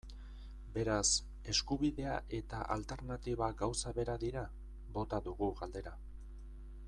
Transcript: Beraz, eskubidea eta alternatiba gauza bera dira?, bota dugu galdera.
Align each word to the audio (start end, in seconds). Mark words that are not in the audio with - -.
Beraz, 0.77 1.09
eskubidea 1.53 2.15
eta 2.37 2.63
alternatiba 2.77 3.51
gauza 3.61 3.95
bera 3.99 4.17
dira?, 4.25 4.45
bota 4.99 5.25
dugu 5.29 5.53
galdera. 5.61 5.97